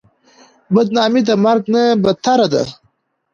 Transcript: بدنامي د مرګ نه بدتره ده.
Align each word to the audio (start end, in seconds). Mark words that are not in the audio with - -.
بدنامي 0.73 1.21
د 1.29 1.31
مرګ 1.45 1.63
نه 1.73 1.83
بدتره 2.03 2.47
ده. 2.53 2.63